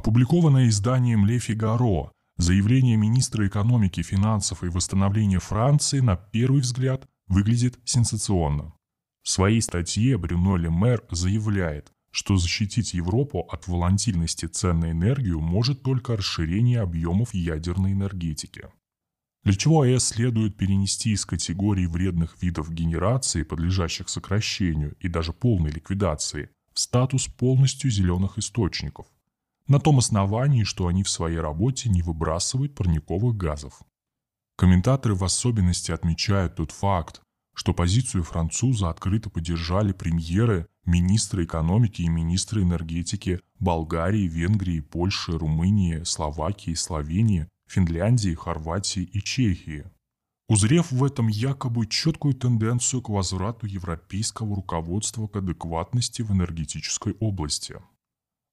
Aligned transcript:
Опубликованное 0.00 0.66
изданием 0.68 1.26
«Ле 1.26 1.38
Фигаро» 1.38 2.10
заявление 2.38 2.96
министра 2.96 3.46
экономики, 3.46 4.00
финансов 4.00 4.64
и 4.64 4.68
восстановления 4.68 5.40
Франции 5.40 6.00
на 6.00 6.16
первый 6.16 6.62
взгляд 6.62 7.06
выглядит 7.26 7.78
сенсационно. 7.84 8.72
В 9.22 9.28
своей 9.28 9.60
статье 9.60 10.16
Брюно 10.16 10.56
Лемер 10.56 11.04
заявляет, 11.10 11.92
что 12.10 12.38
защитить 12.38 12.94
Европу 12.94 13.40
от 13.40 13.68
волатильности 13.68 14.46
цен 14.46 14.80
на 14.80 14.90
энергию 14.90 15.38
может 15.38 15.82
только 15.82 16.16
расширение 16.16 16.80
объемов 16.80 17.34
ядерной 17.34 17.92
энергетики. 17.92 18.68
Для 19.44 19.52
чего 19.52 19.82
АЭС 19.82 20.04
следует 20.04 20.56
перенести 20.56 21.10
из 21.10 21.26
категории 21.26 21.84
вредных 21.84 22.40
видов 22.40 22.72
генерации, 22.72 23.42
подлежащих 23.42 24.08
сокращению 24.08 24.96
и 24.98 25.08
даже 25.08 25.34
полной 25.34 25.72
ликвидации, 25.72 26.48
в 26.72 26.80
статус 26.80 27.26
полностью 27.26 27.90
зеленых 27.90 28.38
источников, 28.38 29.06
на 29.70 29.78
том 29.78 29.98
основании, 29.98 30.64
что 30.64 30.88
они 30.88 31.04
в 31.04 31.08
своей 31.08 31.38
работе 31.38 31.88
не 31.88 32.02
выбрасывают 32.02 32.74
парниковых 32.74 33.36
газов. 33.36 33.80
Комментаторы 34.56 35.14
в 35.14 35.22
особенности 35.22 35.92
отмечают 35.92 36.56
тот 36.56 36.72
факт, 36.72 37.22
что 37.54 37.72
позицию 37.72 38.24
француза 38.24 38.90
открыто 38.90 39.30
поддержали 39.30 39.92
премьеры, 39.92 40.66
министры 40.84 41.44
экономики 41.44 42.02
и 42.02 42.08
министры 42.08 42.62
энергетики 42.62 43.40
Болгарии, 43.60 44.26
Венгрии, 44.26 44.80
Польши, 44.80 45.38
Румынии, 45.38 46.02
Словакии, 46.02 46.74
Словении, 46.74 47.48
Финляндии, 47.68 48.34
Хорватии 48.34 49.04
и 49.04 49.22
Чехии. 49.22 49.84
Узрев 50.48 50.90
в 50.90 51.04
этом 51.04 51.28
якобы 51.28 51.86
четкую 51.86 52.34
тенденцию 52.34 53.02
к 53.02 53.08
возврату 53.08 53.68
европейского 53.68 54.56
руководства 54.56 55.28
к 55.28 55.36
адекватности 55.36 56.22
в 56.22 56.32
энергетической 56.32 57.14
области. 57.20 57.76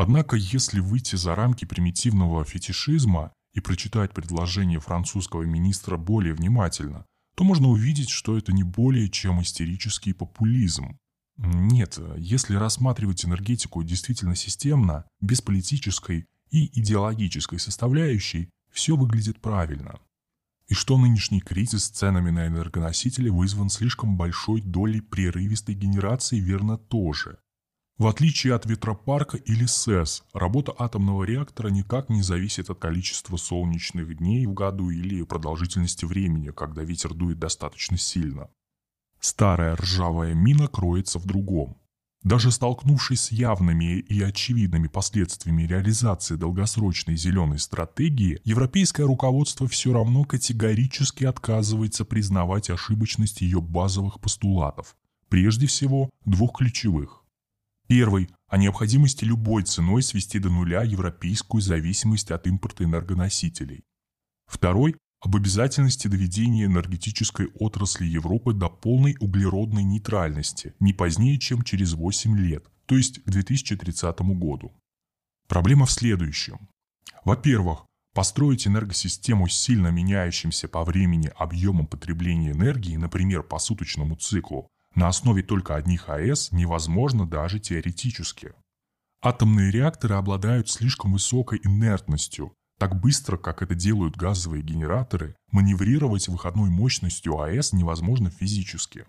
Однако, 0.00 0.36
если 0.36 0.78
выйти 0.78 1.16
за 1.16 1.34
рамки 1.34 1.64
примитивного 1.64 2.44
фетишизма 2.44 3.32
и 3.52 3.58
прочитать 3.58 4.14
предложение 4.14 4.78
французского 4.78 5.42
министра 5.42 5.96
более 5.96 6.34
внимательно, 6.34 7.04
то 7.34 7.42
можно 7.42 7.66
увидеть, 7.66 8.08
что 8.08 8.38
это 8.38 8.52
не 8.52 8.62
более 8.62 9.08
чем 9.08 9.42
истерический 9.42 10.12
популизм. 10.12 10.96
Нет, 11.36 11.98
если 12.16 12.54
рассматривать 12.54 13.24
энергетику 13.24 13.82
действительно 13.82 14.36
системно, 14.36 15.04
без 15.20 15.40
политической 15.40 16.26
и 16.52 16.80
идеологической 16.80 17.58
составляющей, 17.58 18.50
все 18.70 18.94
выглядит 18.94 19.40
правильно. 19.40 19.98
И 20.68 20.74
что 20.74 20.96
нынешний 20.96 21.40
кризис 21.40 21.86
с 21.86 21.90
ценами 21.90 22.30
на 22.30 22.46
энергоносители 22.46 23.30
вызван 23.30 23.68
слишком 23.68 24.16
большой 24.16 24.60
долей 24.60 25.00
прерывистой 25.00 25.74
генерации, 25.74 26.38
верно 26.38 26.78
тоже. 26.78 27.40
В 27.98 28.06
отличие 28.06 28.54
от 28.54 28.64
ветропарка 28.64 29.38
или 29.38 29.66
СЭС, 29.66 30.22
работа 30.32 30.72
атомного 30.78 31.24
реактора 31.24 31.66
никак 31.66 32.08
не 32.08 32.22
зависит 32.22 32.70
от 32.70 32.78
количества 32.78 33.36
солнечных 33.36 34.16
дней 34.18 34.46
в 34.46 34.54
году 34.54 34.90
или 34.90 35.24
продолжительности 35.24 36.04
времени, 36.04 36.50
когда 36.50 36.84
ветер 36.84 37.12
дует 37.12 37.40
достаточно 37.40 37.98
сильно. 37.98 38.50
Старая 39.18 39.74
ржавая 39.74 40.32
мина 40.32 40.68
кроется 40.68 41.18
в 41.18 41.26
другом. 41.26 41.76
Даже 42.22 42.52
столкнувшись 42.52 43.20
с 43.20 43.32
явными 43.32 43.98
и 43.98 44.22
очевидными 44.22 44.86
последствиями 44.86 45.64
реализации 45.64 46.36
долгосрочной 46.36 47.16
зеленой 47.16 47.58
стратегии, 47.58 48.40
европейское 48.44 49.06
руководство 49.06 49.66
все 49.66 49.92
равно 49.92 50.22
категорически 50.22 51.24
отказывается 51.24 52.04
признавать 52.04 52.70
ошибочность 52.70 53.40
ее 53.40 53.60
базовых 53.60 54.20
постулатов, 54.20 54.94
прежде 55.28 55.66
всего 55.66 56.10
двух 56.24 56.58
ключевых. 56.58 57.24
Первый– 57.88 58.28
о 58.48 58.58
необходимости 58.58 59.24
любой 59.24 59.62
ценой 59.62 60.02
свести 60.02 60.38
до 60.38 60.50
нуля 60.50 60.82
европейскую 60.82 61.62
зависимость 61.62 62.30
от 62.30 62.46
импорта 62.46 62.84
энергоносителей. 62.84 63.82
Второй 64.46 64.94
об 65.20 65.34
обязательности 65.36 66.06
доведения 66.06 66.66
энергетической 66.66 67.48
отрасли 67.54 68.04
Европы 68.04 68.52
до 68.52 68.68
полной 68.68 69.16
углеродной 69.20 69.84
нейтральности 69.84 70.74
не 70.80 70.92
позднее, 70.92 71.38
чем 71.38 71.62
через 71.62 71.94
8 71.94 72.38
лет, 72.38 72.66
то 72.84 72.94
есть 72.94 73.24
к 73.24 73.30
2030 73.30 74.20
году. 74.36 74.70
Проблема 75.48 75.86
в 75.86 75.90
следующем. 75.90 76.68
Во-первых, 77.24 77.86
построить 78.14 78.66
энергосистему 78.66 79.48
с 79.48 79.54
сильно 79.54 79.88
меняющимся 79.88 80.68
по 80.68 80.84
времени 80.84 81.32
объемом 81.36 81.86
потребления 81.86 82.50
энергии, 82.50 82.96
например, 82.96 83.44
по 83.44 83.58
суточному 83.58 84.14
циклу, 84.16 84.68
на 84.94 85.08
основе 85.08 85.42
только 85.42 85.76
одних 85.76 86.08
АЭС 86.08 86.52
невозможно 86.52 87.26
даже 87.26 87.58
теоретически. 87.58 88.52
Атомные 89.22 89.70
реакторы 89.70 90.14
обладают 90.14 90.68
слишком 90.68 91.12
высокой 91.12 91.60
инертностью, 91.62 92.52
так 92.78 93.00
быстро, 93.00 93.36
как 93.36 93.62
это 93.62 93.74
делают 93.74 94.16
газовые 94.16 94.62
генераторы, 94.62 95.34
маневрировать 95.50 96.28
выходной 96.28 96.70
мощностью 96.70 97.40
АЭС 97.40 97.72
невозможно 97.72 98.30
физически. 98.30 99.04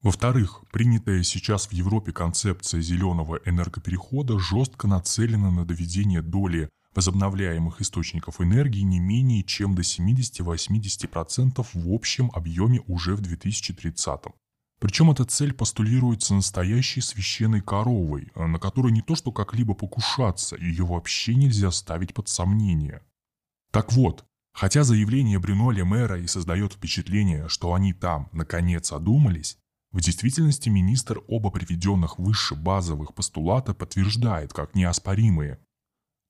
Во-вторых, 0.00 0.62
принятая 0.72 1.22
сейчас 1.24 1.66
в 1.66 1.72
Европе 1.72 2.12
концепция 2.12 2.80
зеленого 2.80 3.40
энергоперехода 3.44 4.38
жестко 4.38 4.86
нацелена 4.86 5.50
на 5.50 5.66
доведение 5.66 6.22
доли 6.22 6.70
возобновляемых 6.94 7.80
источников 7.80 8.40
энергии 8.40 8.80
не 8.80 8.98
менее 8.98 9.44
чем 9.44 9.74
до 9.74 9.82
70-80% 9.82 11.66
в 11.72 11.92
общем 11.92 12.30
объеме 12.32 12.80
уже 12.86 13.14
в 13.14 13.20
2030 13.20 14.26
-м. 14.26 14.32
Причем 14.80 15.10
эта 15.10 15.26
цель 15.26 15.52
постулируется 15.52 16.34
настоящей 16.34 17.02
священной 17.02 17.60
коровой, 17.60 18.32
а 18.34 18.46
на 18.46 18.58
которой 18.58 18.90
не 18.90 19.02
то 19.02 19.14
что 19.14 19.30
как-либо 19.30 19.74
покушаться, 19.74 20.56
ее 20.56 20.86
вообще 20.86 21.34
нельзя 21.34 21.70
ставить 21.70 22.14
под 22.14 22.28
сомнение. 22.28 23.02
Так 23.72 23.92
вот, 23.92 24.24
хотя 24.54 24.82
заявление 24.82 25.38
Брюно 25.38 25.70
Лемера 25.70 26.18
и 26.18 26.26
создает 26.26 26.72
впечатление, 26.72 27.46
что 27.48 27.74
они 27.74 27.92
там, 27.92 28.30
наконец, 28.32 28.90
одумались, 28.90 29.58
в 29.92 30.00
действительности 30.00 30.70
министр 30.70 31.20
оба 31.28 31.50
приведенных 31.50 32.18
выше 32.18 32.54
базовых 32.54 33.12
постулата 33.14 33.74
подтверждает 33.74 34.54
как 34.54 34.74
неоспоримые. 34.74 35.58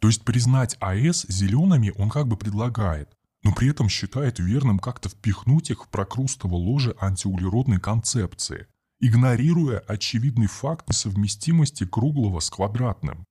То 0.00 0.08
есть 0.08 0.24
признать 0.24 0.76
АЭС 0.80 1.26
зелеными 1.28 1.92
он 1.98 2.08
как 2.08 2.26
бы 2.28 2.38
предлагает, 2.38 3.10
но 3.42 3.52
при 3.52 3.70
этом 3.70 3.88
считает 3.88 4.38
верным 4.38 4.78
как-то 4.78 5.08
впихнуть 5.08 5.70
их 5.70 5.84
в 5.84 5.88
прокрустово 5.88 6.56
ложе 6.56 6.94
антиуглеродной 7.00 7.80
концепции, 7.80 8.66
игнорируя 9.00 9.78
очевидный 9.80 10.48
факт 10.48 10.88
несовместимости 10.88 11.86
круглого 11.86 12.40
с 12.40 12.50
квадратным. 12.50 13.24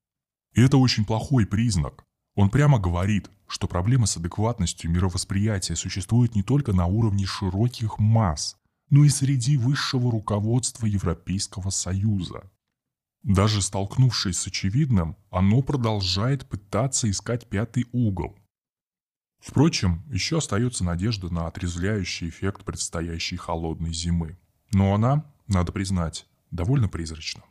И 0.53 0.61
это 0.61 0.77
очень 0.77 1.05
плохой 1.05 1.45
признак. 1.45 2.03
Он 2.35 2.49
прямо 2.49 2.79
говорит, 2.79 3.29
что 3.47 3.67
проблема 3.67 4.05
с 4.05 4.17
адекватностью 4.17 4.91
мировосприятия 4.91 5.75
существует 5.75 6.35
не 6.35 6.43
только 6.43 6.73
на 6.73 6.85
уровне 6.85 7.25
широких 7.25 7.99
масс, 7.99 8.57
но 8.89 9.03
и 9.03 9.09
среди 9.09 9.57
высшего 9.57 10.11
руководства 10.11 10.85
Европейского 10.85 11.69
Союза. 11.69 12.49
Даже 13.23 13.61
столкнувшись 13.61 14.39
с 14.39 14.47
очевидным, 14.47 15.17
оно 15.31 15.61
продолжает 15.61 16.47
пытаться 16.47 17.09
искать 17.09 17.49
пятый 17.49 17.85
угол– 17.91 18.37
Впрочем, 19.47 20.03
еще 20.11 20.39
остается 20.39 20.83
надежда 20.83 21.33
на 21.33 21.47
отрезвляющий 21.47 22.27
эффект 22.27 22.65
предстоящей 22.65 23.37
холодной 23.37 23.93
зимы. 23.93 24.37
Но 24.73 24.93
она, 24.93 25.23
надо 25.47 25.71
признать, 25.71 26.27
довольно 26.51 26.89
призрачна. 26.89 27.43